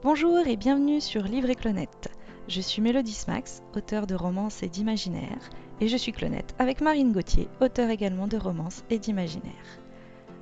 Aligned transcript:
Bonjour 0.00 0.46
et 0.46 0.56
bienvenue 0.56 1.00
sur 1.00 1.24
Livre 1.24 1.50
et 1.50 1.56
Clonette. 1.56 2.08
Je 2.46 2.60
suis 2.60 2.80
Mélodie 2.80 3.12
Smax, 3.12 3.64
auteure 3.74 4.06
de 4.06 4.14
romances 4.14 4.62
et 4.62 4.68
d'imaginaire, 4.68 5.50
et 5.80 5.88
je 5.88 5.96
suis 5.96 6.12
Clonette 6.12 6.54
avec 6.60 6.80
Marine 6.80 7.10
Gauthier, 7.10 7.48
auteure 7.60 7.90
également 7.90 8.28
de 8.28 8.36
romances 8.36 8.84
et 8.90 9.00
d'imaginaire. 9.00 9.52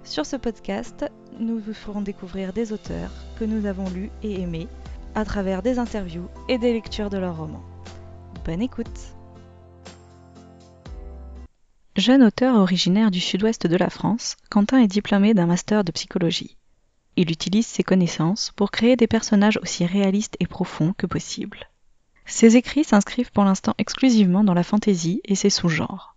Sur 0.04 0.26
ce 0.26 0.36
podcast, 0.36 1.06
nous 1.40 1.58
vous 1.58 1.72
ferons 1.72 2.02
découvrir 2.02 2.52
des 2.52 2.74
auteurs 2.74 3.10
que 3.38 3.46
nous 3.46 3.64
avons 3.64 3.88
lus 3.88 4.10
et 4.22 4.42
aimés 4.42 4.68
à 5.14 5.24
travers 5.24 5.62
des 5.62 5.78
interviews 5.78 6.28
et 6.50 6.58
des 6.58 6.74
lectures 6.74 7.08
de 7.08 7.16
leurs 7.16 7.38
romans. 7.38 7.64
Bonne 8.44 8.60
écoute 8.60 9.16
Jeune 11.96 12.24
auteur 12.24 12.56
originaire 12.56 13.10
du 13.10 13.20
sud-ouest 13.20 13.66
de 13.66 13.76
la 13.76 13.88
France, 13.88 14.36
Quentin 14.50 14.80
est 14.80 14.86
diplômé 14.86 15.32
d'un 15.32 15.46
master 15.46 15.82
de 15.82 15.92
psychologie. 15.92 16.58
Il 17.16 17.30
utilise 17.30 17.66
ses 17.66 17.82
connaissances 17.82 18.52
pour 18.56 18.70
créer 18.70 18.96
des 18.96 19.06
personnages 19.06 19.58
aussi 19.62 19.86
réalistes 19.86 20.36
et 20.38 20.46
profonds 20.46 20.94
que 20.96 21.06
possible. 21.06 21.68
Ses 22.26 22.56
écrits 22.56 22.84
s'inscrivent 22.84 23.32
pour 23.32 23.44
l'instant 23.44 23.74
exclusivement 23.78 24.44
dans 24.44 24.54
la 24.54 24.62
fantaisie 24.62 25.20
et 25.24 25.34
ses 25.34 25.50
sous-genres. 25.50 26.16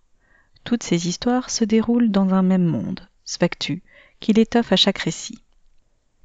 Toutes 0.66 0.84
ces 0.84 1.08
histoires 1.08 1.50
se 1.50 1.64
déroulent 1.64 2.12
dans 2.12 2.34
un 2.34 2.42
même 2.42 2.66
monde, 2.66 3.08
Spactu, 3.24 3.82
qu'il 4.20 4.40
étoffe 4.40 4.74
à 4.74 4.76
chaque 4.76 4.98
récit. 4.98 5.42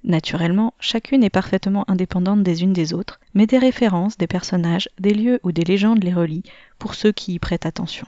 Naturellement, 0.03 0.75
chacune 0.81 1.23
est 1.23 1.31
parfaitement 1.31 1.89
indépendante 1.89 2.43
des 2.43 2.63
unes 2.63 2.73
des 2.73 2.93
autres, 2.93 3.21
mais 3.33 3.47
des 3.47 3.59
références, 3.59 4.19
des 4.19 4.27
personnages, 4.27 4.89
des 4.99 5.15
lieux 5.15 5.41
ou 5.45 5.53
des 5.53 5.65
légendes 5.65 6.03
les 6.03 6.13
relient 6.13 6.43
pour 6.79 6.95
ceux 6.95 7.13
qui 7.13 7.35
y 7.35 7.39
prêtent 7.39 7.65
attention. 7.65 8.07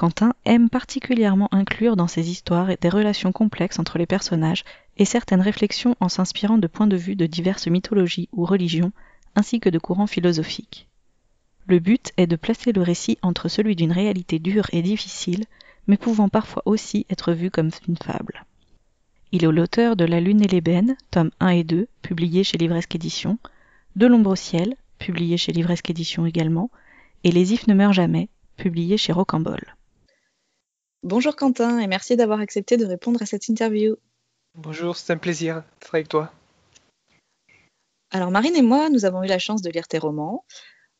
Quentin 0.00 0.32
aime 0.46 0.70
particulièrement 0.70 1.52
inclure 1.52 1.94
dans 1.94 2.06
ses 2.06 2.30
histoires 2.30 2.70
des 2.80 2.88
relations 2.88 3.32
complexes 3.32 3.78
entre 3.78 3.98
les 3.98 4.06
personnages 4.06 4.64
et 4.96 5.04
certaines 5.04 5.42
réflexions 5.42 5.94
en 6.00 6.08
s'inspirant 6.08 6.56
de 6.56 6.66
points 6.66 6.86
de 6.86 6.96
vue 6.96 7.16
de 7.16 7.26
diverses 7.26 7.66
mythologies 7.66 8.30
ou 8.32 8.46
religions, 8.46 8.92
ainsi 9.34 9.60
que 9.60 9.68
de 9.68 9.78
courants 9.78 10.06
philosophiques. 10.06 10.88
Le 11.66 11.80
but 11.80 12.12
est 12.16 12.26
de 12.26 12.36
placer 12.36 12.72
le 12.72 12.80
récit 12.80 13.18
entre 13.20 13.48
celui 13.48 13.76
d'une 13.76 13.92
réalité 13.92 14.38
dure 14.38 14.64
et 14.72 14.80
difficile, 14.80 15.44
mais 15.86 15.98
pouvant 15.98 16.30
parfois 16.30 16.62
aussi 16.64 17.04
être 17.10 17.34
vu 17.34 17.50
comme 17.50 17.68
une 17.86 17.98
fable. 17.98 18.46
Il 19.32 19.44
est 19.44 19.52
l'auteur 19.52 19.96
de 19.96 20.06
La 20.06 20.20
Lune 20.20 20.42
et 20.42 20.48
l'ébène, 20.48 20.96
tomes 21.10 21.30
1 21.40 21.48
et 21.48 21.64
2, 21.64 21.88
publiés 22.00 22.42
chez 22.42 22.56
Livresque 22.56 22.94
Éditions, 22.94 23.38
De 23.96 24.06
l'ombre 24.06 24.30
au 24.30 24.36
ciel, 24.36 24.76
publié 24.98 25.36
chez 25.36 25.52
Livresque 25.52 25.90
Éditions 25.90 26.24
également, 26.24 26.70
et 27.22 27.30
Les 27.30 27.52
ifs 27.52 27.66
ne 27.66 27.74
meurent 27.74 27.92
jamais, 27.92 28.30
publié 28.56 28.96
chez 28.96 29.12
Rocambole. 29.12 29.76
Bonjour 31.02 31.34
Quentin 31.34 31.78
et 31.78 31.86
merci 31.86 32.14
d'avoir 32.16 32.40
accepté 32.40 32.76
de 32.76 32.84
répondre 32.84 33.22
à 33.22 33.26
cette 33.26 33.48
interview. 33.48 33.96
Bonjour, 34.54 34.96
c'est 34.96 35.12
un 35.14 35.16
plaisir 35.16 35.62
d'être 35.80 35.94
avec 35.94 36.08
toi. 36.08 36.30
Alors 38.10 38.30
Marine 38.30 38.54
et 38.54 38.62
moi, 38.62 38.90
nous 38.90 39.06
avons 39.06 39.22
eu 39.22 39.26
la 39.26 39.38
chance 39.38 39.62
de 39.62 39.70
lire 39.70 39.88
tes 39.88 39.98
romans. 39.98 40.44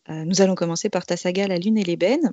Euh, 0.08 0.24
nous 0.24 0.40
allons 0.40 0.54
commencer 0.54 0.88
par 0.88 1.04
ta 1.04 1.18
saga 1.18 1.46
La 1.46 1.58
Lune 1.58 1.76
et 1.76 1.84
l'ébène. 1.84 2.32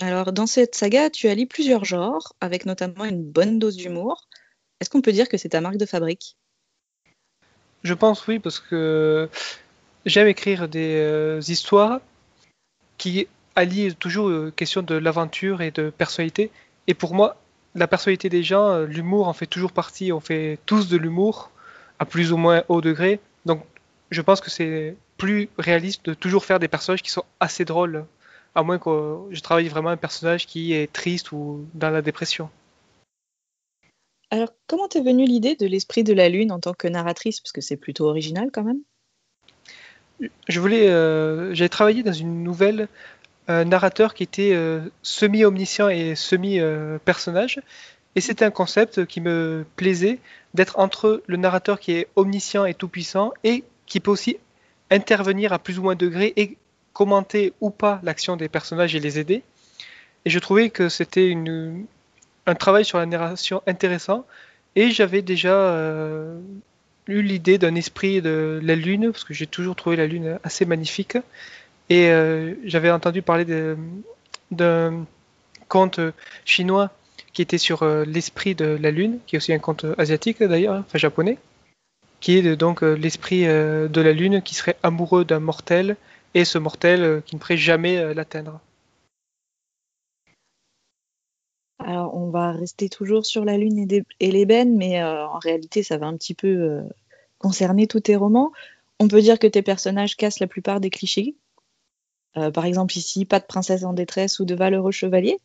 Alors 0.00 0.32
dans 0.32 0.46
cette 0.46 0.74
saga, 0.74 1.08
tu 1.08 1.28
allies 1.28 1.46
plusieurs 1.46 1.84
genres, 1.84 2.34
avec 2.40 2.66
notamment 2.66 3.04
une 3.04 3.22
bonne 3.22 3.60
dose 3.60 3.76
d'humour. 3.76 4.26
Est-ce 4.80 4.90
qu'on 4.90 5.00
peut 5.00 5.12
dire 5.12 5.28
que 5.28 5.36
c'est 5.36 5.50
ta 5.50 5.60
marque 5.60 5.76
de 5.76 5.86
fabrique? 5.86 6.36
Je 7.84 7.94
pense 7.94 8.26
oui, 8.26 8.40
parce 8.40 8.58
que 8.58 9.28
j'aime 10.06 10.26
écrire 10.26 10.68
des 10.68 10.96
euh, 10.96 11.40
histoires 11.46 12.00
qui 12.98 13.28
allient 13.54 13.94
toujours 13.94 14.28
euh, 14.28 14.50
question 14.50 14.82
de 14.82 14.96
l'aventure 14.96 15.62
et 15.62 15.70
de 15.70 15.90
personnalité, 15.90 16.50
et 16.86 16.94
pour 16.94 17.14
moi, 17.14 17.36
la 17.74 17.86
personnalité 17.86 18.28
des 18.28 18.42
gens, 18.42 18.70
euh, 18.70 18.86
l'humour 18.86 19.28
en 19.28 19.32
fait 19.32 19.46
toujours 19.46 19.72
partie. 19.72 20.12
On 20.12 20.20
fait 20.20 20.58
tous 20.66 20.88
de 20.88 20.96
l'humour 20.96 21.50
à 21.98 22.06
plus 22.06 22.32
ou 22.32 22.36
moins 22.36 22.64
haut 22.68 22.80
degré. 22.80 23.20
Donc, 23.44 23.62
je 24.10 24.22
pense 24.22 24.40
que 24.40 24.50
c'est 24.50 24.96
plus 25.16 25.48
réaliste 25.58 26.04
de 26.06 26.14
toujours 26.14 26.44
faire 26.44 26.58
des 26.58 26.68
personnages 26.68 27.02
qui 27.02 27.10
sont 27.10 27.24
assez 27.40 27.64
drôles, 27.64 28.04
à 28.54 28.62
moins 28.62 28.78
que 28.78 29.18
je 29.30 29.40
travaille 29.40 29.68
vraiment 29.68 29.90
un 29.90 29.96
personnage 29.96 30.46
qui 30.46 30.72
est 30.72 30.92
triste 30.92 31.32
ou 31.32 31.66
dans 31.74 31.90
la 31.90 32.02
dépression. 32.02 32.50
Alors, 34.30 34.52
comment 34.66 34.88
t'es 34.88 35.00
venue 35.00 35.24
l'idée 35.24 35.54
de 35.54 35.66
l'esprit 35.66 36.02
de 36.02 36.12
la 36.12 36.28
lune 36.28 36.50
en 36.50 36.58
tant 36.58 36.74
que 36.74 36.88
narratrice, 36.88 37.40
parce 37.40 37.52
que 37.52 37.60
c'est 37.60 37.76
plutôt 37.76 38.06
original 38.06 38.50
quand 38.52 38.64
même 38.64 38.80
Je 40.48 40.60
voulais, 40.60 40.88
euh, 40.88 41.54
j'ai 41.54 41.68
travaillé 41.68 42.02
dans 42.02 42.12
une 42.12 42.42
nouvelle 42.42 42.88
un 43.48 43.64
narrateur 43.64 44.14
qui 44.14 44.22
était 44.22 44.52
euh, 44.54 44.80
semi-omniscient 45.02 45.88
et 45.88 46.14
semi-personnage. 46.14 47.60
et 48.14 48.20
c'était 48.20 48.44
un 48.44 48.50
concept 48.50 49.06
qui 49.06 49.20
me 49.20 49.64
plaisait 49.76 50.18
d'être 50.54 50.78
entre 50.78 51.22
le 51.26 51.36
narrateur 51.36 51.78
qui 51.78 51.92
est 51.92 52.08
omniscient 52.16 52.64
et 52.64 52.74
tout-puissant 52.74 53.32
et 53.44 53.64
qui 53.86 54.00
peut 54.00 54.10
aussi 54.10 54.38
intervenir 54.90 55.52
à 55.52 55.58
plus 55.58 55.78
ou 55.78 55.82
moins 55.82 55.94
degré 55.94 56.32
et 56.36 56.56
commenter 56.92 57.52
ou 57.60 57.70
pas 57.70 58.00
l'action 58.02 58.36
des 58.36 58.48
personnages 58.48 58.94
et 58.94 59.00
les 59.00 59.18
aider. 59.18 59.42
Et 60.24 60.30
je 60.30 60.38
trouvais 60.38 60.70
que 60.70 60.88
c'était 60.88 61.36
un 62.46 62.54
travail 62.54 62.84
sur 62.84 62.98
la 62.98 63.06
narration 63.06 63.62
intéressant. 63.66 64.24
Et 64.76 64.90
j'avais 64.90 65.22
déjà 65.22 65.54
euh, 65.54 66.38
eu 67.06 67.22
l'idée 67.22 67.58
d'un 67.58 67.74
esprit 67.74 68.22
de 68.22 68.60
la 68.62 68.74
Lune, 68.74 69.12
parce 69.12 69.24
que 69.24 69.34
j'ai 69.34 69.46
toujours 69.46 69.76
trouvé 69.76 69.96
la 69.96 70.06
Lune 70.06 70.38
assez 70.42 70.64
magnifique. 70.64 71.16
Et 71.88 72.10
euh, 72.10 72.54
j'avais 72.64 72.90
entendu 72.90 73.22
parler 73.22 73.44
d'un 74.50 75.06
conte 75.68 76.00
chinois 76.44 76.90
qui 77.32 77.42
était 77.42 77.58
sur 77.58 77.82
euh, 77.82 78.04
l'esprit 78.04 78.54
de 78.54 78.64
la 78.64 78.90
lune, 78.90 79.18
qui 79.26 79.36
est 79.36 79.38
aussi 79.38 79.52
un 79.52 79.58
conte 79.58 79.86
asiatique 79.98 80.42
d'ailleurs, 80.42 80.80
enfin 80.80 80.98
japonais, 80.98 81.38
qui 82.20 82.38
est 82.38 82.56
donc 82.56 82.82
euh, 82.82 82.94
l'esprit 82.94 83.44
de 83.44 84.00
la 84.00 84.12
lune 84.12 84.42
qui 84.42 84.54
serait 84.54 84.76
amoureux 84.82 85.24
d'un 85.24 85.40
mortel 85.40 85.96
et 86.34 86.44
ce 86.44 86.58
mortel 86.58 87.22
qui 87.24 87.36
ne 87.36 87.40
pourrait 87.40 87.56
jamais 87.56 88.14
l'atteindre. 88.14 88.60
Alors 91.78 92.16
on 92.16 92.30
va 92.30 92.52
rester 92.52 92.88
toujours 92.88 93.24
sur 93.24 93.44
la 93.44 93.56
lune 93.56 93.86
et, 94.20 94.30
l'ébène, 94.32 94.76
mais 94.76 95.02
en 95.02 95.38
réalité 95.38 95.82
ça 95.82 95.98
va 95.98 96.06
un 96.06 96.16
petit 96.16 96.34
peu 96.34 96.82
concerner 97.38 97.86
tous 97.86 98.00
tes 98.00 98.16
romans. 98.16 98.52
On 98.98 99.08
peut 99.08 99.20
dire 99.20 99.38
que 99.38 99.46
tes 99.46 99.62
personnages 99.62 100.16
cassent 100.16 100.40
la 100.40 100.46
plupart 100.46 100.80
des 100.80 100.90
clichés 100.90 101.36
euh, 102.36 102.50
par 102.50 102.64
exemple 102.64 102.96
ici, 102.96 103.24
pas 103.24 103.40
de 103.40 103.44
princesse 103.44 103.84
en 103.84 103.92
détresse 103.92 104.40
ou 104.40 104.44
de 104.44 104.54
valeureux 104.54 104.92
chevalier. 104.92 105.38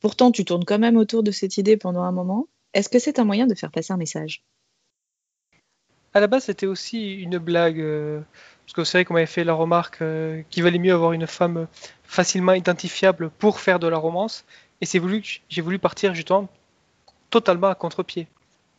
Pourtant, 0.00 0.30
tu 0.30 0.44
tournes 0.44 0.64
quand 0.64 0.78
même 0.78 0.96
autour 0.96 1.22
de 1.22 1.30
cette 1.30 1.58
idée 1.58 1.76
pendant 1.76 2.02
un 2.02 2.12
moment. 2.12 2.46
Est-ce 2.74 2.88
que 2.88 2.98
c'est 2.98 3.18
un 3.18 3.24
moyen 3.24 3.46
de 3.46 3.54
faire 3.54 3.70
passer 3.70 3.92
un 3.92 3.96
message? 3.96 4.44
À 6.14 6.20
la 6.20 6.26
base, 6.26 6.44
c'était 6.44 6.66
aussi 6.66 7.14
une 7.16 7.38
blague. 7.38 7.80
Euh, 7.80 8.20
parce 8.64 8.74
que 8.74 8.84
c'est 8.84 8.98
vrai 8.98 9.04
qu'on 9.04 9.14
m'avait 9.14 9.26
fait 9.26 9.44
la 9.44 9.54
remarque 9.54 10.02
euh, 10.02 10.42
qu'il 10.50 10.62
valait 10.62 10.78
mieux 10.78 10.92
avoir 10.92 11.12
une 11.12 11.26
femme 11.26 11.66
facilement 12.04 12.52
identifiable 12.52 13.30
pour 13.30 13.60
faire 13.60 13.78
de 13.78 13.88
la 13.88 13.96
romance. 13.96 14.44
Et 14.80 14.86
c'est 14.86 15.00
j'ai 15.48 15.62
voulu 15.62 15.78
partir 15.78 16.14
justement 16.14 16.48
totalement 17.30 17.68
à 17.68 17.74
contre-pied. 17.74 18.28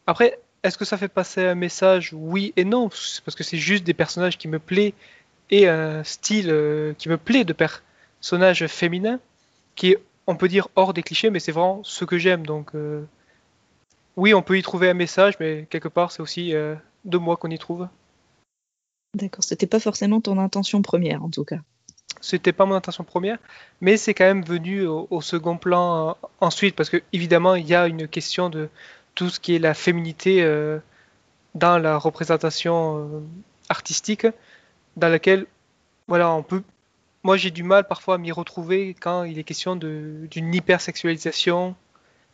Après, 0.08 0.40
est-ce 0.64 0.78
que 0.78 0.86
ça 0.86 0.98
fait 0.98 1.08
passer 1.08 1.46
un 1.46 1.56
message? 1.56 2.14
Oui 2.14 2.54
et 2.56 2.66
non, 2.66 2.90
parce 2.90 3.36
que 3.36 3.44
c'est 3.44 3.58
juste 3.58 3.84
des 3.84 3.94
personnages 3.94 4.38
qui 4.38 4.48
me 4.48 4.60
plaisent 4.60 4.94
et 5.50 5.68
un 5.68 6.04
style 6.04 6.50
euh, 6.50 6.94
qui 6.98 7.10
me 7.10 7.18
plaît 7.18 7.44
de 7.44 7.54
personnage 7.54 8.68
féminin, 8.68 9.20
qui 9.76 9.92
est, 9.92 10.04
on 10.28 10.36
peut 10.36 10.48
dire, 10.48 10.68
hors 10.76 10.94
des 10.94 11.04
clichés, 11.04 11.30
mais 11.30 11.40
c'est 11.40 11.52
vraiment 11.52 11.82
ce 11.84 12.06
que 12.06 12.18
j'aime. 12.18 12.46
Donc, 12.46 12.76
euh, 12.76 13.04
oui, 14.16 14.34
on 14.34 14.42
peut 14.42 14.58
y 14.58 14.62
trouver 14.62 14.90
un 14.90 14.94
message, 14.94 15.36
mais 15.40 15.68
quelque 15.70 15.88
part, 15.88 16.12
c'est 16.12 16.22
aussi 16.22 16.54
euh, 16.54 16.76
de 17.06 17.18
moi 17.18 17.38
qu'on 17.38 17.50
y 17.50 17.58
trouve. 17.58 17.88
D'accord, 19.16 19.44
c'était 19.44 19.68
pas 19.68 19.80
forcément 19.80 20.22
ton 20.22 20.38
intention 20.38 20.82
première, 20.82 21.24
en 21.24 21.30
tout 21.30 21.46
cas. 21.46 21.60
C'était 22.22 22.52
pas 22.52 22.66
mon 22.66 22.76
intention 22.76 23.04
première, 23.04 23.38
mais 23.82 23.96
c'est 23.98 24.14
quand 24.14 24.26
même 24.26 24.44
venu 24.44 24.86
au, 24.86 25.22
second 25.22 25.58
plan 25.58 26.18
ensuite, 26.42 26.76
parce 26.76 26.90
que 26.90 27.02
évidemment, 27.14 27.56
il 27.56 27.66
y 27.66 27.74
a 27.74 27.88
une 27.88 28.10
question 28.10 28.50
de 28.50 28.68
tout 29.16 29.30
ce 29.30 29.40
qui 29.40 29.56
est 29.56 29.60
la 29.60 29.74
féminité 29.74 30.44
dans 31.56 31.78
la 31.78 31.98
représentation 31.98 33.24
artistique 33.70 34.28
dans 35.00 35.10
laquelle, 35.10 35.48
voilà, 36.08 36.32
on 36.32 36.44
peut. 36.44 36.64
Moi, 37.24 37.38
j'ai 37.38 37.52
du 37.52 37.64
mal 37.64 37.88
parfois 37.88 38.16
à 38.16 38.18
m'y 38.18 38.32
retrouver 38.32 38.94
quand 38.94 39.24
il 39.24 39.40
est 39.40 39.44
question 39.44 39.76
d'une 39.76 40.54
hypersexualisation 40.54 41.76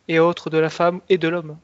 et 0.08 0.18
autres 0.18 0.50
de 0.50 0.58
la 0.58 0.70
femme 0.70 1.00
et 1.08 1.18
de 1.18 1.28
l'homme. 1.28 1.56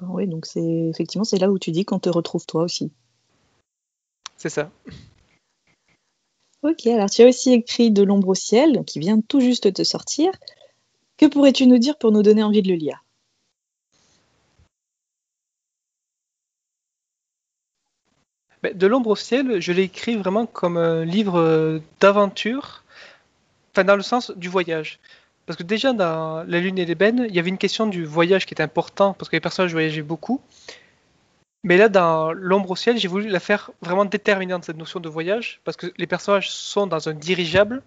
Oui, 0.00 0.26
donc 0.26 0.46
c'est 0.46 0.88
effectivement 0.88 1.24
c'est 1.24 1.38
là 1.38 1.50
où 1.50 1.58
tu 1.58 1.72
dis 1.72 1.84
qu'on 1.84 1.98
te 1.98 2.08
retrouve 2.08 2.46
toi 2.46 2.62
aussi. 2.62 2.92
C'est 4.36 4.48
ça. 4.48 4.70
Ok, 6.62 6.86
alors 6.86 7.10
tu 7.10 7.22
as 7.22 7.28
aussi 7.28 7.52
écrit 7.52 7.90
De 7.90 8.02
l'ombre 8.02 8.28
au 8.28 8.34
ciel, 8.34 8.84
qui 8.84 8.98
vient 8.98 9.20
tout 9.20 9.40
juste 9.40 9.64
de 9.64 9.70
te 9.70 9.84
sortir. 9.84 10.30
Que 11.16 11.26
pourrais-tu 11.26 11.66
nous 11.66 11.78
dire 11.78 11.98
pour 11.98 12.12
nous 12.12 12.22
donner 12.22 12.42
envie 12.42 12.62
de 12.62 12.68
le 12.68 12.74
lire? 12.74 13.04
De 18.62 18.86
l'ombre 18.86 19.10
au 19.10 19.16
ciel, 19.16 19.60
je 19.60 19.72
l'ai 19.72 19.84
écrit 19.84 20.16
vraiment 20.16 20.46
comme 20.46 20.76
un 20.76 21.04
livre 21.04 21.38
euh, 21.38 21.78
d'aventure, 22.00 22.82
enfin 23.72 23.84
dans 23.84 23.94
le 23.94 24.02
sens 24.02 24.32
du 24.32 24.48
voyage. 24.48 24.98
Parce 25.46 25.56
que 25.56 25.62
déjà 25.62 25.92
dans 25.92 26.44
La 26.46 26.60
Lune 26.60 26.76
et 26.78 26.84
l'ébène, 26.84 27.26
il 27.28 27.34
y 27.34 27.38
avait 27.38 27.48
une 27.48 27.58
question 27.58 27.86
du 27.86 28.04
voyage 28.04 28.46
qui 28.46 28.54
était 28.54 28.62
important, 28.62 29.14
parce 29.14 29.28
que 29.28 29.36
les 29.36 29.40
personnages 29.40 29.72
voyageaient 29.72 30.02
beaucoup. 30.02 30.40
Mais 31.62 31.76
là, 31.76 31.88
dans 31.88 32.32
L'ombre 32.32 32.72
au 32.72 32.76
ciel, 32.76 32.98
j'ai 32.98 33.08
voulu 33.08 33.28
la 33.28 33.40
faire 33.40 33.70
vraiment 33.80 34.04
déterminante, 34.04 34.64
cette 34.64 34.76
notion 34.76 35.00
de 35.00 35.08
voyage, 35.08 35.60
parce 35.64 35.76
que 35.76 35.92
les 35.96 36.06
personnages 36.06 36.50
sont 36.50 36.86
dans 36.86 37.08
un 37.08 37.14
dirigeable, 37.14 37.82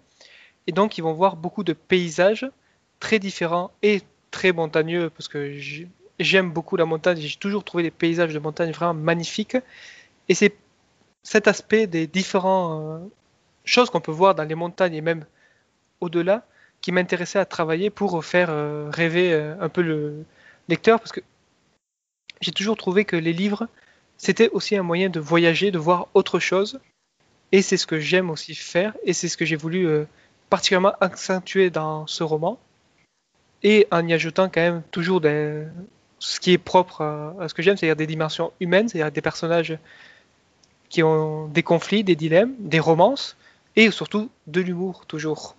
et 0.66 0.72
donc 0.72 0.98
ils 0.98 1.02
vont 1.02 1.12
voir 1.12 1.36
beaucoup 1.36 1.64
de 1.64 1.72
paysages 1.72 2.50
très 2.98 3.18
différents 3.18 3.70
et 3.82 4.00
très 4.30 4.52
montagneux, 4.52 5.10
parce 5.10 5.28
que 5.28 5.56
j'aime 6.18 6.50
beaucoup 6.50 6.76
la 6.76 6.84
montagne, 6.86 7.18
j'ai 7.18 7.36
toujours 7.36 7.64
trouvé 7.64 7.82
des 7.82 7.90
paysages 7.90 8.32
de 8.32 8.38
montagne 8.38 8.72
vraiment 8.72 8.94
magnifiques, 8.94 9.56
et 10.28 10.34
c'est 10.34 10.54
cet 11.22 11.48
aspect 11.48 11.86
des 11.86 12.06
différentes 12.06 13.02
euh, 13.02 13.08
choses 13.64 13.90
qu'on 13.90 14.00
peut 14.00 14.12
voir 14.12 14.34
dans 14.34 14.44
les 14.44 14.54
montagnes 14.54 14.94
et 14.94 15.00
même 15.00 15.24
au-delà 16.00 16.44
qui 16.80 16.90
m'intéressait 16.90 17.38
à 17.38 17.44
travailler 17.44 17.90
pour 17.90 18.24
faire 18.24 18.50
euh, 18.50 18.90
rêver 18.90 19.32
euh, 19.32 19.54
un 19.60 19.68
peu 19.68 19.82
le 19.82 20.24
lecteur, 20.68 20.98
parce 20.98 21.12
que 21.12 21.20
j'ai 22.40 22.50
toujours 22.50 22.76
trouvé 22.76 23.04
que 23.04 23.14
les 23.14 23.32
livres, 23.32 23.68
c'était 24.16 24.48
aussi 24.50 24.76
un 24.76 24.82
moyen 24.82 25.08
de 25.08 25.20
voyager, 25.20 25.70
de 25.70 25.78
voir 25.78 26.08
autre 26.14 26.40
chose. 26.40 26.80
Et 27.52 27.62
c'est 27.62 27.76
ce 27.76 27.86
que 27.86 28.00
j'aime 28.00 28.30
aussi 28.30 28.54
faire, 28.54 28.96
et 29.04 29.12
c'est 29.12 29.28
ce 29.28 29.36
que 29.36 29.44
j'ai 29.44 29.56
voulu 29.56 29.86
particulièrement 30.48 30.94
accentuer 31.00 31.70
dans 31.70 32.06
ce 32.06 32.24
roman. 32.24 32.58
Et 33.62 33.86
en 33.92 34.06
y 34.08 34.12
ajoutant 34.12 34.48
quand 34.48 34.60
même 34.60 34.82
toujours 34.90 35.20
ce 36.18 36.40
qui 36.40 36.52
est 36.52 36.58
propre 36.58 37.02
à, 37.02 37.48
ce 37.48 37.54
que 37.54 37.62
j'aime, 37.62 37.76
c'est-à-dire 37.76 37.96
des 37.96 38.06
dimensions 38.06 38.52
humaines, 38.58 38.88
c'est-à-dire 38.88 39.12
des 39.12 39.20
personnages 39.20 39.76
qui 40.92 41.02
ont 41.02 41.48
des 41.48 41.62
conflits, 41.62 42.04
des 42.04 42.16
dilemmes, 42.16 42.54
des 42.58 42.78
romances, 42.78 43.36
et 43.76 43.90
surtout 43.90 44.30
de 44.46 44.60
l'humour 44.60 45.06
toujours. 45.06 45.56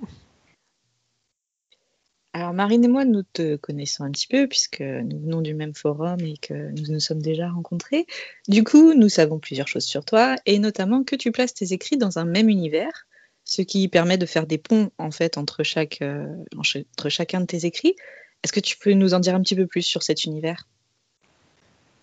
Alors 2.34 2.54
Marine 2.54 2.86
et 2.86 2.88
moi, 2.88 3.04
nous 3.04 3.24
te 3.24 3.56
connaissons 3.56 4.04
un 4.04 4.12
petit 4.12 4.28
peu 4.28 4.48
puisque 4.48 4.82
nous 4.82 5.20
venons 5.20 5.42
du 5.42 5.56
même 5.56 5.74
forum 5.74 6.20
et 6.20 6.38
que 6.38 6.54
nous 6.54 6.94
nous 6.94 7.00
sommes 7.00 7.22
déjà 7.22 7.50
rencontrés. 7.50 8.06
Du 8.48 8.64
coup, 8.64 8.94
nous 8.94 9.10
savons 9.10 9.40
plusieurs 9.40 9.68
choses 9.68 9.86
sur 9.86 10.06
toi 10.06 10.36
et 10.46 10.60
notamment 10.60 11.04
que 11.04 11.16
tu 11.16 11.32
places 11.32 11.56
tes 11.56 11.74
écrits 11.74 11.98
dans 11.98 12.20
un 12.20 12.26
même 12.26 12.50
univers, 12.50 13.08
ce 13.44 13.64
qui 13.64 13.88
permet 13.88 14.20
de 14.20 14.28
faire 14.28 14.46
des 14.46 14.60
ponts 14.60 14.92
en 15.00 15.10
fait 15.10 15.40
entre, 15.40 15.64
chaque, 15.64 16.04
euh, 16.04 16.28
entre 16.56 17.10
chacun 17.10 17.42
de 17.42 17.48
tes 17.48 17.66
écrits. 17.66 17.96
Est-ce 18.44 18.54
que 18.54 18.60
tu 18.60 18.78
peux 18.78 18.94
nous 18.94 19.16
en 19.16 19.20
dire 19.20 19.34
un 19.34 19.42
petit 19.42 19.56
peu 19.56 19.66
plus 19.66 19.82
sur 19.82 20.04
cet 20.04 20.26
univers? 20.26 20.68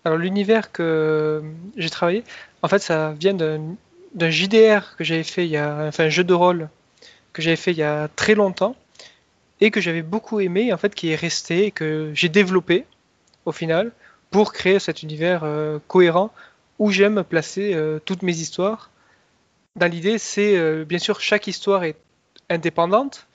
Alors 0.03 0.17
l'univers 0.17 0.71
que 0.71 1.43
j'ai 1.77 1.89
travaillé, 1.89 2.23
en 2.63 2.67
fait, 2.67 2.79
ça 2.79 3.13
vient 3.13 3.33
d'un 3.33 4.29
JDR 4.29 4.95
que 4.97 5.03
j'avais 5.03 5.23
fait 5.23 5.45
il 5.45 5.51
y 5.51 5.57
a, 5.57 5.85
enfin 5.87 6.05
un 6.05 6.09
jeu 6.09 6.23
de 6.23 6.33
rôle 6.33 6.69
que 7.33 7.41
j'avais 7.41 7.55
fait 7.55 7.71
il 7.71 7.77
y 7.77 7.83
a 7.83 8.07
très 8.07 8.35
longtemps 8.35 8.75
et 9.61 9.69
que 9.69 9.79
j'avais 9.79 10.01
beaucoup 10.01 10.39
aimé, 10.39 10.73
en 10.73 10.77
fait, 10.77 10.95
qui 10.95 11.11
est 11.11 11.15
resté 11.15 11.65
et 11.65 11.71
que 11.71 12.11
j'ai 12.15 12.29
développé 12.29 12.85
au 13.45 13.51
final 13.51 13.91
pour 14.31 14.53
créer 14.53 14.79
cet 14.79 15.03
univers 15.03 15.43
euh, 15.43 15.79
cohérent 15.87 16.31
où 16.79 16.89
j'aime 16.89 17.23
placer 17.23 17.73
euh, 17.75 17.99
toutes 18.03 18.23
mes 18.23 18.35
histoires. 18.35 18.89
Dans 19.75 19.85
l'idée, 19.85 20.17
c'est 20.17 20.57
euh, 20.57 20.83
bien 20.83 20.97
sûr 20.97 21.21
chaque 21.21 21.47
histoire 21.47 21.83
est 21.83 21.95
indépendante, 22.49 23.27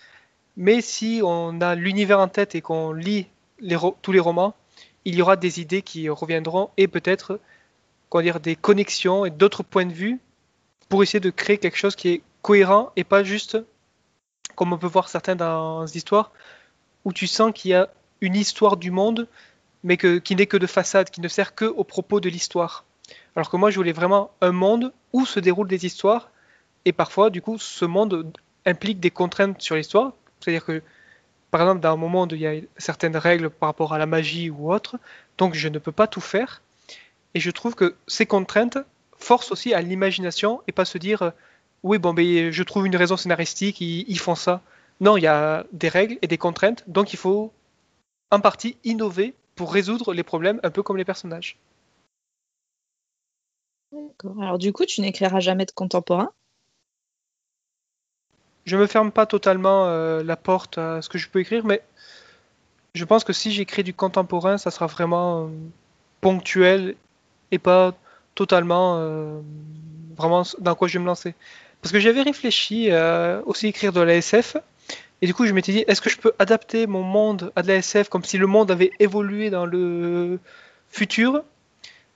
mais 0.56 0.80
si 0.80 1.20
on 1.22 1.60
a 1.60 1.74
l'univers 1.76 2.18
en 2.18 2.28
tête 2.28 2.54
et 2.54 2.60
qu'on 2.60 2.92
lit 2.92 3.26
tous 4.02 4.12
les 4.12 4.20
romans, 4.20 4.54
il 5.06 5.14
y 5.14 5.22
aura 5.22 5.36
des 5.36 5.60
idées 5.60 5.80
qui 5.80 6.10
reviendront 6.10 6.68
et 6.76 6.88
peut-être 6.88 7.40
dire 8.22 8.40
des 8.40 8.56
connexions 8.56 9.26
et 9.26 9.30
d'autres 9.30 9.62
points 9.62 9.84
de 9.84 9.92
vue 9.92 10.18
pour 10.88 11.02
essayer 11.02 11.20
de 11.20 11.30
créer 11.30 11.58
quelque 11.58 11.76
chose 11.76 11.96
qui 11.96 12.08
est 12.08 12.22
cohérent 12.40 12.92
et 12.96 13.04
pas 13.04 13.24
juste 13.24 13.58
comme 14.56 14.72
on 14.72 14.78
peut 14.78 14.86
voir 14.86 15.08
certains 15.08 15.36
dans 15.36 15.82
les 15.82 15.96
histoires, 15.96 16.32
où 17.04 17.12
tu 17.12 17.26
sens 17.26 17.52
qu'il 17.54 17.72
y 17.72 17.74
a 17.74 17.88
une 18.20 18.34
histoire 18.34 18.76
du 18.76 18.90
monde, 18.90 19.28
mais 19.84 19.96
qui 19.96 20.34
n'est 20.34 20.46
que 20.46 20.56
de 20.56 20.66
façade, 20.66 21.10
qui 21.10 21.20
ne 21.20 21.28
sert 21.28 21.54
que 21.54 21.66
au 21.66 21.84
propos 21.84 22.20
de 22.20 22.28
l'histoire. 22.28 22.84
Alors 23.36 23.50
que 23.50 23.56
moi, 23.56 23.70
je 23.70 23.76
voulais 23.76 23.92
vraiment 23.92 24.30
un 24.40 24.52
monde 24.52 24.92
où 25.12 25.26
se 25.26 25.38
déroulent 25.38 25.68
des 25.68 25.84
histoires, 25.84 26.30
et 26.86 26.92
parfois, 26.92 27.30
du 27.30 27.42
coup, 27.42 27.58
ce 27.58 27.84
monde 27.84 28.32
implique 28.64 28.98
des 28.98 29.10
contraintes 29.10 29.60
sur 29.60 29.76
l'histoire. 29.76 30.14
C'est-à-dire 30.40 30.64
que, 30.64 30.82
par 31.50 31.60
exemple, 31.62 31.80
dans 31.80 31.96
moment 31.96 32.24
où 32.24 32.34
il 32.34 32.40
y 32.40 32.46
a 32.46 32.60
certaines 32.76 33.16
règles 33.16 33.50
par 33.50 33.68
rapport 33.68 33.92
à 33.94 33.98
la 33.98 34.06
magie 34.06 34.50
ou 34.50 34.72
autre, 34.72 34.96
donc 35.38 35.54
je 35.54 35.68
ne 35.68 35.78
peux 35.78 35.92
pas 35.92 36.06
tout 36.06 36.20
faire. 36.20 36.62
Et 37.34 37.40
je 37.40 37.50
trouve 37.50 37.74
que 37.74 37.94
ces 38.06 38.26
contraintes 38.26 38.78
forcent 39.18 39.52
aussi 39.52 39.74
à 39.74 39.80
l'imagination 39.80 40.62
et 40.66 40.72
pas 40.72 40.84
se 40.84 40.98
dire 40.98 41.32
oui, 41.82 41.98
bon, 41.98 42.12
mais 42.12 42.52
je 42.52 42.62
trouve 42.62 42.86
une 42.86 42.96
raison 42.96 43.16
scénaristique, 43.16 43.80
ils, 43.80 44.18
font 44.18 44.34
ça. 44.34 44.60
Non, 45.00 45.16
il 45.16 45.22
y 45.22 45.26
a 45.26 45.64
des 45.72 45.88
règles 45.88 46.18
et 46.22 46.26
des 46.26 46.38
contraintes, 46.38 46.82
donc 46.88 47.12
il 47.12 47.16
faut 47.16 47.52
en 48.30 48.40
partie 48.40 48.76
innover 48.84 49.34
pour 49.54 49.72
résoudre 49.72 50.12
les 50.12 50.22
problèmes, 50.22 50.58
un 50.62 50.70
peu 50.70 50.82
comme 50.82 50.96
les 50.96 51.04
personnages. 51.04 51.58
Alors 54.40 54.58
du 54.58 54.72
coup, 54.72 54.84
tu 54.84 55.00
n'écriras 55.00 55.40
jamais 55.40 55.64
de 55.64 55.70
contemporain? 55.70 56.30
Je 58.66 58.76
me 58.76 58.86
ferme 58.88 59.12
pas 59.12 59.26
totalement 59.26 59.86
euh, 59.86 60.24
la 60.24 60.36
porte 60.36 60.76
à 60.78 61.00
ce 61.00 61.08
que 61.08 61.18
je 61.18 61.28
peux 61.28 61.38
écrire, 61.38 61.64
mais 61.64 61.82
je 62.94 63.04
pense 63.04 63.22
que 63.22 63.32
si 63.32 63.52
j'écris 63.52 63.84
du 63.84 63.94
contemporain, 63.94 64.58
ça 64.58 64.72
sera 64.72 64.86
vraiment 64.86 65.44
euh, 65.44 65.48
ponctuel 66.20 66.96
et 67.52 67.58
pas 67.58 67.94
totalement 68.34 68.96
euh, 68.98 69.40
vraiment 70.16 70.42
dans 70.58 70.74
quoi 70.74 70.88
je 70.88 70.94
vais 70.94 71.02
me 71.02 71.06
lancer. 71.06 71.34
Parce 71.80 71.92
que 71.92 72.00
j'avais 72.00 72.22
réfléchi 72.22 72.90
à 72.90 73.40
aussi 73.46 73.68
écrire 73.68 73.92
de 73.92 74.00
la 74.00 74.16
SF. 74.16 74.56
Et 75.22 75.26
du 75.26 75.34
coup, 75.34 75.46
je 75.46 75.52
m'étais 75.52 75.72
dit, 75.72 75.84
est-ce 75.86 76.00
que 76.00 76.10
je 76.10 76.18
peux 76.18 76.32
adapter 76.38 76.86
mon 76.88 77.02
monde 77.02 77.52
à 77.54 77.62
de 77.62 77.68
la 77.68 77.76
SF 77.76 78.08
comme 78.08 78.24
si 78.24 78.36
le 78.36 78.48
monde 78.48 78.70
avait 78.70 78.90
évolué 78.98 79.50
dans 79.50 79.66
le 79.66 80.40
futur? 80.88 81.42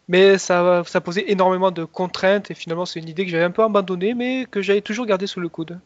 Mais 0.08 0.38
ça, 0.38 0.82
ça 0.87 1.00
posait 1.00 1.31
énormément 1.31 1.70
de 1.70 1.85
contraintes 1.85 2.50
et 2.50 2.55
finalement, 2.55 2.87
c'est 2.87 2.99
une 2.99 3.08
idée 3.08 3.25
que 3.25 3.31
j'avais 3.31 3.44
un 3.44 3.53
peu 3.53 3.62
abandonnée, 3.62 4.14
mais 4.14 4.46
que 4.50 4.61
j'avais 4.62 4.81
toujours 4.81 5.06
gardée 5.06 5.29
sous 5.29 5.41
le 5.41 5.49
coude. 5.49 5.79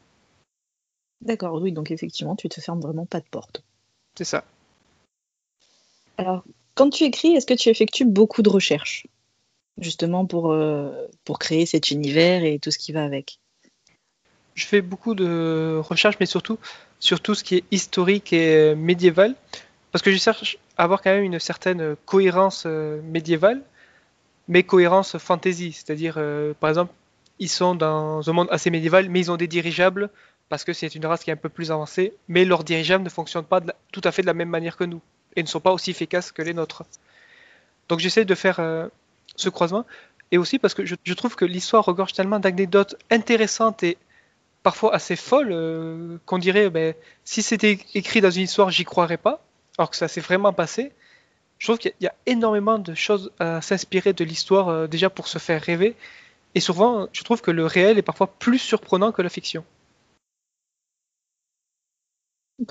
D'accord, 1.24 1.60
oui, 1.60 1.72
donc 1.72 1.90
effectivement, 1.90 2.36
tu 2.36 2.48
te 2.48 2.60
fermes 2.60 2.80
vraiment 2.80 3.06
pas 3.06 3.20
de 3.20 3.26
porte. 3.30 3.62
C'est 4.16 4.24
ça. 4.24 4.44
Alors, 6.18 6.44
quand 6.74 6.90
tu 6.90 7.04
écris, 7.04 7.34
est-ce 7.34 7.46
que 7.46 7.54
tu 7.54 7.70
effectues 7.70 8.04
beaucoup 8.04 8.42
de 8.42 8.50
recherches 8.50 9.06
Justement 9.78 10.24
pour, 10.24 10.52
euh, 10.52 11.06
pour 11.24 11.38
créer 11.38 11.66
cet 11.66 11.90
univers 11.90 12.44
et 12.44 12.58
tout 12.60 12.70
ce 12.70 12.78
qui 12.78 12.92
va 12.92 13.04
avec? 13.04 13.40
Je 14.54 14.66
fais 14.66 14.82
beaucoup 14.82 15.16
de 15.16 15.80
recherches, 15.82 16.16
mais 16.20 16.26
surtout 16.26 16.58
sur 17.00 17.20
tout 17.20 17.34
ce 17.34 17.42
qui 17.42 17.56
est 17.56 17.64
historique 17.72 18.32
et 18.32 18.74
médiéval, 18.76 19.34
parce 19.90 20.02
que 20.02 20.12
je 20.12 20.16
cherche 20.16 20.58
à 20.76 20.84
avoir 20.84 21.02
quand 21.02 21.10
même 21.10 21.24
une 21.24 21.40
certaine 21.40 21.96
cohérence 22.06 22.64
euh, 22.66 23.02
médiévale, 23.02 23.62
mais 24.46 24.62
cohérence 24.62 25.18
fantasy, 25.18 25.72
c'est-à-dire, 25.72 26.14
euh, 26.18 26.54
par 26.60 26.70
exemple, 26.70 26.92
ils 27.40 27.48
sont 27.48 27.74
dans 27.74 28.28
un 28.28 28.32
monde 28.32 28.48
assez 28.50 28.70
médiéval, 28.70 29.08
mais 29.08 29.20
ils 29.20 29.30
ont 29.30 29.36
des 29.36 29.48
dirigeables, 29.48 30.10
parce 30.48 30.64
que 30.64 30.72
c'est 30.72 30.94
une 30.94 31.06
race 31.06 31.24
qui 31.24 31.30
est 31.30 31.32
un 31.32 31.36
peu 31.38 31.48
plus 31.48 31.70
avancée, 31.70 32.14
mais 32.28 32.44
leurs 32.44 32.64
dirigeables 32.64 33.04
ne 33.04 33.08
fonctionnent 33.08 33.44
pas 33.44 33.60
tout 33.92 34.00
à 34.04 34.12
fait 34.12 34.22
de 34.22 34.26
la 34.26 34.34
même 34.34 34.48
manière 34.48 34.76
que 34.76 34.84
nous, 34.84 35.00
et 35.36 35.42
ne 35.42 35.48
sont 35.48 35.60
pas 35.60 35.72
aussi 35.72 35.90
efficaces 35.90 36.32
que 36.32 36.42
les 36.42 36.54
nôtres. 36.54 36.84
Donc 37.88 38.00
j'essaie 38.00 38.24
de 38.24 38.34
faire 38.34 38.60
euh, 38.60 38.88
ce 39.36 39.48
croisement, 39.48 39.86
et 40.30 40.38
aussi 40.38 40.58
parce 40.58 40.74
que 40.74 40.84
je, 40.84 41.14
trouve 41.14 41.36
que 41.36 41.44
l'histoire 41.44 41.84
regorge 41.84 42.12
tellement 42.12 42.40
d'anecdotes 42.40 42.96
intéressantes 43.10 43.82
et 43.82 43.96
parfois 44.62 44.94
assez 44.94 45.16
folle 45.16 45.50
euh, 45.52 46.16
qu'on 46.26 46.38
dirait 46.38 46.70
ben, 46.70 46.94
si 47.24 47.42
c'était 47.42 47.78
écrit 47.94 48.20
dans 48.20 48.30
une 48.30 48.42
histoire, 48.42 48.70
j'y 48.70 48.84
croirais 48.84 49.18
pas, 49.18 49.44
alors 49.78 49.90
que 49.90 49.96
ça 49.96 50.08
s'est 50.08 50.20
vraiment 50.20 50.52
passé. 50.52 50.92
Je 51.58 51.66
trouve 51.66 51.78
qu'il 51.78 51.92
y, 52.00 52.06
a 52.06 52.14
énormément 52.26 52.78
de 52.78 52.94
choses 52.94 53.30
à 53.38 53.60
s'inspirer 53.60 54.12
de 54.12 54.24
l'histoire 54.24 54.68
euh, 54.68 54.86
déjà 54.86 55.08
pour 55.08 55.28
se 55.28 55.38
faire 55.38 55.62
rêver. 55.62 55.94
Et 56.54 56.60
souvent, 56.60 57.08
je 57.12 57.22
trouve 57.22 57.40
que 57.40 57.50
le 57.50 57.66
réel 57.66 57.98
est 57.98 58.02
parfois 58.02 58.26
plus 58.26 58.58
surprenant 58.58 59.12
que 59.12 59.22
la 59.22 59.28
fiction. 59.28 59.64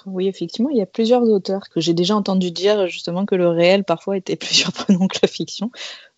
Oui, 0.05 0.27
effectivement, 0.27 0.69
il 0.69 0.77
y 0.77 0.81
a 0.81 0.85
plusieurs 0.85 1.23
auteurs 1.23 1.69
que 1.69 1.81
j'ai 1.81 1.93
déjà 1.93 2.15
entendu 2.15 2.51
dire 2.51 2.87
justement 2.87 3.25
que 3.25 3.35
le 3.35 3.49
réel 3.49 3.83
parfois 3.83 4.17
était 4.17 4.35
plus 4.37 4.53
surprenant 4.53 5.07
que 5.07 5.19
la 5.21 5.27
fiction. 5.27 5.71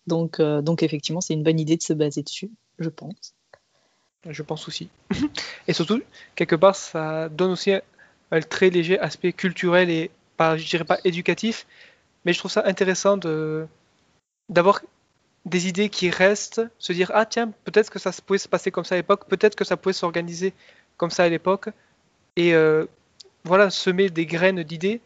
Donc, 0.06 0.40
euh, 0.40 0.62
donc 0.62 0.82
effectivement, 0.82 1.20
c'est 1.20 1.34
une 1.34 1.42
bonne 1.42 1.58
idée 1.58 1.76
de 1.76 1.82
se 1.82 1.92
baser 1.92 2.22
dessus, 2.22 2.50
je 2.78 2.88
pense 2.88 3.34
je 4.30 4.42
pense 4.42 4.68
aussi. 4.68 4.88
et 5.68 5.72
surtout, 5.72 6.02
quelque 6.34 6.56
part, 6.56 6.74
ça 6.74 7.28
donne 7.28 7.52
aussi 7.52 7.72
un, 7.72 8.40
très 8.40 8.70
léger 8.70 8.98
aspect 8.98 9.32
culturel 9.32 9.90
et 9.90 10.10
pas, 10.36 10.56
je 10.56 10.68
dirais 10.68 10.84
pas 10.84 10.98
éducatif, 11.04 11.66
mais 12.24 12.32
je 12.32 12.38
trouve 12.38 12.50
ça 12.50 12.62
intéressant 12.66 13.16
de 13.16 13.66
d'avoir 14.48 14.80
des 15.44 15.68
idées 15.68 15.88
qui 15.88 16.10
restent, 16.10 16.62
se 16.78 16.92
dire 16.92 17.10
ah 17.14 17.26
tiens 17.26 17.52
peut-être 17.64 17.90
que 17.90 17.98
ça 17.98 18.12
pouvait 18.24 18.38
se 18.38 18.48
passer 18.48 18.70
comme 18.70 18.84
ça 18.84 18.94
à 18.94 18.98
l'époque, 18.98 19.26
peut-être 19.28 19.56
que 19.56 19.64
ça 19.64 19.76
pouvait 19.76 19.92
s'organiser 19.92 20.52
comme 20.96 21.10
ça 21.10 21.24
à 21.24 21.28
l'époque, 21.28 21.68
et 22.36 22.54
euh, 22.54 22.86
voilà 23.46 23.70
semer 23.70 24.10
des 24.10 24.26
graines 24.26 24.62
d'idées 24.62 25.00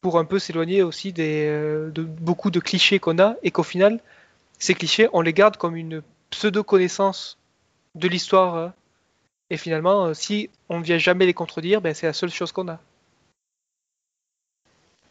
pour 0.00 0.18
un 0.18 0.24
peu 0.24 0.38
s'éloigner 0.38 0.82
aussi 0.82 1.12
des, 1.12 1.46
euh, 1.48 1.90
de 1.90 2.02
beaucoup 2.02 2.50
de 2.50 2.60
clichés 2.60 2.98
qu'on 2.98 3.18
a 3.18 3.36
et 3.42 3.50
qu'au 3.50 3.62
final 3.62 4.00
ces 4.58 4.74
clichés 4.74 5.08
on 5.12 5.20
les 5.20 5.32
garde 5.32 5.56
comme 5.56 5.76
une 5.76 6.02
pseudo 6.30 6.64
connaissance 6.64 7.38
de 7.94 8.08
l'histoire. 8.08 8.56
Euh, 8.56 8.68
et 9.50 9.56
finalement, 9.56 10.06
euh, 10.06 10.14
si 10.14 10.50
on 10.68 10.78
ne 10.78 10.84
vient 10.84 10.98
jamais 10.98 11.26
les 11.26 11.34
contredire, 11.34 11.80
ben, 11.80 11.94
c'est 11.94 12.06
la 12.06 12.12
seule 12.12 12.30
chose 12.30 12.52
qu'on 12.52 12.68
a. 12.68 12.80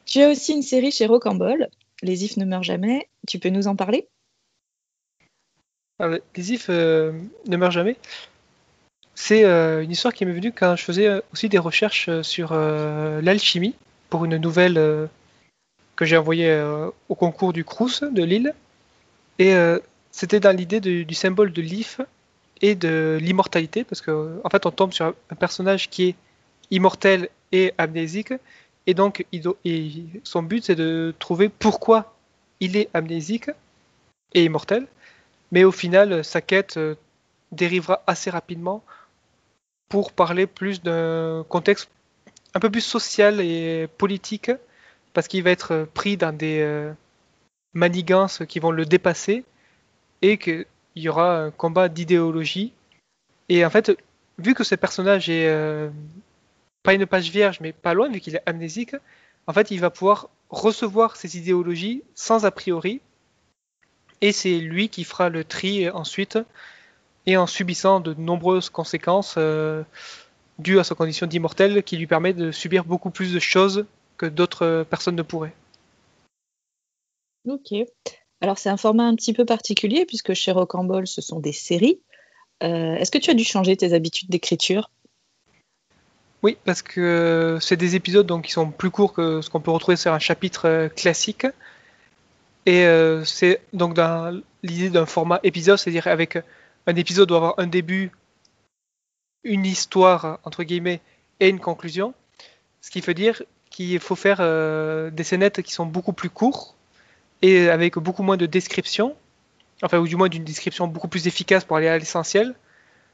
Tu 0.06 0.22
as 0.22 0.30
aussi 0.30 0.54
une 0.54 0.64
série 0.64 0.92
chez 0.92 1.06
Rocambole, 1.06 1.70
Les 2.02 2.26
If 2.26 2.38
ne 2.38 2.46
meurent 2.46 2.64
jamais. 2.64 3.08
Tu 3.28 3.40
peux 3.40 3.50
nous 3.50 3.68
en 3.68 3.76
parler? 3.76 4.08
Alors, 6.00 6.20
les 6.36 6.54
ifs 6.54 6.70
euh, 6.70 7.14
ne 7.48 7.58
meurent 7.58 7.72
jamais? 7.72 7.96
C'est 9.16 9.46
euh, 9.46 9.84
une 9.84 9.92
histoire 9.92 10.14
qui 10.14 10.26
m'est 10.26 10.34
venue 10.34 10.52
quand 10.52 10.76
je 10.76 10.84
faisais 10.84 11.08
euh, 11.08 11.22
aussi 11.32 11.50
des 11.50 11.60
recherches 11.60 12.10
euh, 12.10 12.24
sur 12.24 12.54
l'alchimie 12.54 13.76
pour 14.10 14.26
une 14.26 14.38
nouvelle 14.38 15.10
que 15.96 16.06
j'ai 16.06 16.18
envoyée 16.18 16.54
au 17.10 17.16
concours 17.16 17.52
du 17.52 17.64
Crous 17.64 18.04
de 18.04 18.24
Lille. 18.24 18.54
Et 19.40 19.56
c'était 20.12 20.40
dans 20.40 20.56
l'idée 20.56 20.80
du 20.80 21.14
symbole 21.16 21.52
de 21.52 21.64
l'if 21.64 22.00
et 22.62 22.76
de 22.76 23.18
l'immortalité, 23.20 23.84
parce 23.84 24.02
que 24.02 24.40
en 24.44 24.50
fait 24.50 24.68
on 24.68 24.72
tombe 24.72 24.94
sur 24.94 25.16
un 25.32 25.36
personnage 25.36 25.90
qui 25.90 26.10
est 26.10 26.16
immortel 26.70 27.30
et 27.52 27.74
amnésique, 27.80 28.34
et 28.86 28.94
donc 28.94 29.26
son 30.24 30.44
but 30.44 30.64
c'est 30.64 30.76
de 30.76 31.16
trouver 31.18 31.50
pourquoi 31.50 32.16
il 32.60 32.78
est 32.78 32.90
amnésique 32.94 33.50
et 34.36 34.44
immortel, 34.44 34.86
mais 35.52 35.64
au 35.64 35.72
final 35.72 36.24
sa 36.24 36.42
quête 36.42 36.78
dérivera 37.52 38.04
assez 38.06 38.30
rapidement 38.30 38.84
pour 39.90 40.12
parler 40.12 40.48
plus 40.48 40.82
d'un 40.82 41.46
contexte 41.50 41.90
un 42.54 42.60
peu 42.60 42.70
plus 42.70 42.82
social 42.82 43.42
et 43.42 43.88
politique, 43.98 44.52
parce 45.14 45.28
qu'il 45.28 45.44
va 45.44 45.52
être 45.52 45.88
pris 45.94 46.18
dans 46.18 46.36
des 46.36 46.60
euh, 46.62 46.92
manigances 47.74 48.44
qui 48.48 48.60
vont 48.60 48.72
le 48.72 48.86
dépasser, 48.86 49.44
et 50.22 50.38
qu'il 50.38 50.66
y 50.96 51.10
aura 51.10 51.38
un 51.38 51.52
combat 51.52 51.90
d'idéologie. 51.90 52.74
Et 53.50 53.66
en 53.66 53.70
fait, 53.70 53.92
vu 54.38 54.54
que 54.54 54.64
ce 54.64 54.76
personnage 54.76 55.30
est 55.30 55.48
euh, 55.48 55.90
pas 56.84 56.94
une 56.94 57.06
page 57.06 57.30
vierge, 57.30 57.60
mais 57.60 57.74
pas 57.74 57.94
loin, 57.94 58.10
vu 58.10 58.20
qu'il 58.20 58.36
est 58.36 58.44
amnésique, 58.46 58.96
en 59.48 59.54
fait, 59.54 59.72
il 59.72 59.80
va 59.80 59.90
pouvoir 59.90 60.30
recevoir 60.50 61.16
ces 61.16 61.38
idéologies 61.38 62.04
sans 62.16 62.46
a 62.46 62.52
priori, 62.52 63.02
et 64.22 64.32
c'est 64.32 64.60
lui 64.60 64.88
qui 64.90 65.04
fera 65.04 65.30
le 65.30 65.44
tri 65.44 65.90
ensuite, 65.90 66.40
et 67.26 67.38
en 67.38 67.48
subissant 67.48 68.00
de 68.00 68.14
nombreuses 68.14 68.70
conséquences 68.70 69.36
euh, 69.38 69.84
dues 70.60 70.80
à 70.80 70.84
sa 70.84 70.96
condition 70.96 71.28
d'immortel, 71.28 71.84
qui 71.84 71.98
lui 71.98 72.08
permet 72.08 72.34
de 72.34 72.52
subir 72.52 72.86
beaucoup 72.86 73.10
plus 73.10 73.34
de 73.34 73.40
choses 73.40 73.86
que 74.18 74.26
d'autres 74.26 74.86
personnes 74.90 75.16
ne 75.16 75.22
pourraient. 75.22 75.56
Ok. 77.48 77.74
Alors 78.42 78.58
c'est 78.58 78.70
un 78.70 78.78
format 78.78 79.06
un 79.06 79.16
petit 79.16 79.34
peu 79.34 79.46
particulier 79.46 80.06
puisque 80.06 80.34
chez 80.34 80.52
Rocambole 80.52 81.08
ce 81.08 81.22
sont 81.22 81.40
des 81.40 81.54
séries. 81.54 82.00
Euh, 82.62 82.96
Est-ce 82.96 83.12
que 83.12 83.18
tu 83.18 83.30
as 83.30 83.34
dû 83.34 83.44
changer 83.44 83.76
tes 83.76 83.94
habitudes 83.94 84.30
d'écriture? 84.30 84.90
Oui, 86.44 86.58
parce 86.66 86.82
que 86.82 87.58
c'est 87.62 87.78
des 87.78 87.96
épisodes 87.96 88.28
donc, 88.28 88.46
qui 88.46 88.52
sont 88.52 88.70
plus 88.70 88.92
courts 88.92 89.14
que 89.14 89.42
ce 89.42 89.50
qu'on 89.50 89.62
peut 89.62 89.72
retrouver 89.72 89.96
sur 89.96 90.14
un 90.14 90.20
chapitre 90.20 90.68
euh, 90.68 90.90
classique. 90.90 91.48
Et 92.66 92.86
euh, 92.86 93.24
c'est 93.24 93.62
donc 93.72 93.94
dans 93.94 94.42
l'idée 94.62 94.90
d'un 94.90 95.06
format 95.06 95.40
épisode, 95.44 95.78
c'est-à-dire 95.78 96.08
avec 96.08 96.38
un 96.88 96.96
épisode 96.96 97.30
doit 97.30 97.38
avoir 97.38 97.56
un 97.58 97.68
début, 97.68 98.12
une 99.44 99.66
histoire, 99.66 100.40
entre 100.44 100.64
guillemets, 100.64 101.02
et 101.40 101.50
une 101.50 101.60
conclusion. 101.60 102.14
Ce 102.82 102.92
qui 102.92 103.02
veut 103.02 103.14
dire 103.14 103.42
qu'il 103.70 104.00
faut 104.00 104.16
faire 104.16 104.38
euh, 104.40 105.10
des 105.10 105.24
scénettes 105.24 105.62
qui 105.62 105.74
sont 105.74 105.86
beaucoup 105.86 106.14
plus 106.14 106.30
courts 106.30 106.76
et 107.42 107.70
avec 107.70 107.98
beaucoup 107.98 108.24
moins 108.24 108.38
de 108.38 108.46
description, 108.46 109.16
enfin, 109.82 110.00
ou 110.00 110.08
du 110.08 110.16
moins 110.16 110.30
d'une 110.30 110.44
description 110.44 110.88
beaucoup 110.88 111.08
plus 111.08 111.28
efficace 111.28 111.66
pour 111.66 111.78
aller 111.78 111.88
à 111.88 111.98
l'essentiel, 111.98 112.56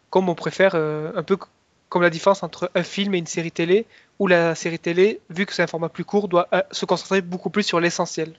comme 0.10 0.30
on 0.30 0.36
préfère 0.36 0.74
euh, 0.76 1.12
un 1.16 1.24
peu 1.24 1.38
comme 1.90 2.02
la 2.04 2.12
différence 2.12 2.44
entre 2.44 2.70
un 2.76 2.84
film 2.84 3.16
et 3.16 3.18
une 3.18 3.26
série 3.26 3.52
télé, 3.52 3.88
où 4.20 4.28
la 4.28 4.54
série 4.54 4.78
télé, 4.78 5.22
vu 5.30 5.46
que 5.46 5.54
c'est 5.54 5.64
un 5.64 5.68
format 5.68 5.90
plus 5.90 6.06
court, 6.06 6.28
doit 6.28 6.48
euh, 6.54 6.62
se 6.72 6.86
concentrer 6.86 7.22
beaucoup 7.22 7.50
plus 7.50 7.64
sur 7.64 7.80
l'essentiel. 7.80 8.34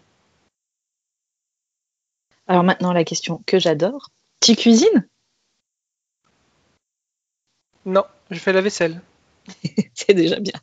Alors 2.46 2.62
maintenant 2.62 2.92
la 2.92 3.04
question 3.04 3.42
que 3.46 3.58
j'adore. 3.58 4.10
Tu 4.40 4.56
cuisines 4.56 5.08
Non, 7.90 8.04
je 8.30 8.38
fais 8.38 8.52
la 8.52 8.60
vaisselle. 8.60 9.00
C'est 9.94 10.14
déjà 10.14 10.38
bien. 10.38 10.54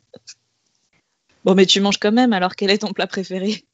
Bon 1.44 1.54
mais 1.54 1.66
tu 1.66 1.82
manges 1.82 1.98
quand 1.98 2.10
même, 2.10 2.32
alors 2.32 2.56
quel 2.56 2.70
est 2.70 2.78
ton 2.78 2.94
plat 2.94 3.06
préféré? 3.06 3.66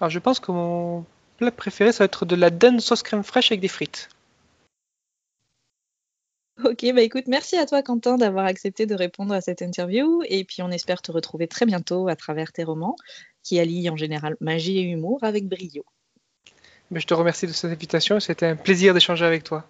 Alors 0.00 0.08
je 0.08 0.18
pense 0.18 0.40
que 0.40 0.50
mon 0.52 1.04
plat 1.36 1.50
préféré, 1.50 1.92
ça 1.92 1.98
va 1.98 2.04
être 2.06 2.24
de 2.24 2.34
la 2.34 2.48
dinde 2.48 2.80
sauce 2.80 3.02
crème 3.02 3.22
fraîche 3.22 3.52
avec 3.52 3.60
des 3.60 3.68
frites. 3.68 4.08
Ok, 6.64 6.86
bah 6.94 7.02
écoute, 7.02 7.24
merci 7.26 7.58
à 7.58 7.66
toi 7.66 7.82
Quentin 7.82 8.16
d'avoir 8.16 8.46
accepté 8.46 8.86
de 8.86 8.94
répondre 8.94 9.34
à 9.34 9.42
cette 9.42 9.60
interview 9.60 10.22
et 10.28 10.44
puis 10.44 10.62
on 10.62 10.70
espère 10.70 11.02
te 11.02 11.12
retrouver 11.12 11.46
très 11.46 11.66
bientôt 11.66 12.08
à 12.08 12.16
travers 12.16 12.52
tes 12.52 12.64
romans 12.64 12.96
qui 13.42 13.58
allient 13.60 13.90
en 13.90 13.96
général 13.96 14.36
magie 14.40 14.78
et 14.78 14.82
humour 14.82 15.22
avec 15.24 15.46
brio. 15.46 15.84
Mais 16.90 17.00
je 17.00 17.06
te 17.06 17.12
remercie 17.12 17.46
de 17.46 17.52
cette 17.52 17.70
invitation, 17.70 18.18
c'était 18.18 18.46
un 18.46 18.56
plaisir 18.56 18.94
d'échanger 18.94 19.26
avec 19.26 19.44
toi. 19.44 19.66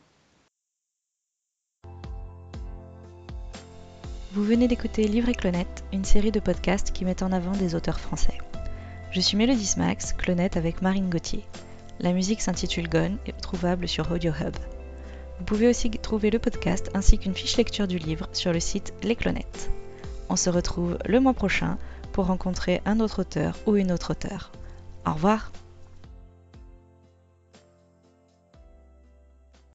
Vous 4.33 4.45
venez 4.45 4.69
d'écouter 4.69 5.09
Livre 5.09 5.29
et 5.29 5.35
Clonette, 5.35 5.83
une 5.93 6.05
série 6.05 6.31
de 6.31 6.39
podcasts 6.39 6.93
qui 6.93 7.05
met 7.05 7.21
en 7.25 7.33
avant 7.33 7.51
des 7.51 7.75
auteurs 7.75 7.99
français. 7.99 8.39
Je 9.11 9.19
suis 9.19 9.37
Mélodie 9.37 9.67
Smax, 9.67 10.13
Clonette 10.13 10.57
avec 10.57 10.83
Marine 10.83 11.11
Gauthier. 11.11 11.45
La 11.99 12.13
musique 12.13 12.41
s'intitule 12.41 12.89
Gone 12.89 13.19
et 13.27 13.33
trouvable 13.33 13.89
sur 13.89 14.09
Audio 14.13 14.31
Hub. 14.31 14.55
Vous 15.39 15.45
pouvez 15.45 15.67
aussi 15.67 15.91
trouver 15.91 16.31
le 16.31 16.39
podcast 16.39 16.91
ainsi 16.95 17.19
qu'une 17.19 17.35
fiche 17.35 17.57
lecture 17.57 17.89
du 17.89 17.99
livre 17.99 18.29
sur 18.33 18.53
le 18.53 18.61
site 18.61 18.95
Les 19.03 19.17
Clonettes. 19.17 19.69
On 20.29 20.37
se 20.37 20.49
retrouve 20.49 20.97
le 21.07 21.19
mois 21.19 21.35
prochain 21.35 21.77
pour 22.13 22.27
rencontrer 22.27 22.83
un 22.85 23.01
autre 23.01 23.23
auteur 23.23 23.57
ou 23.67 23.75
une 23.75 23.91
autre 23.91 24.13
auteure. 24.13 24.53
Au 25.09 25.15
revoir 25.15 25.51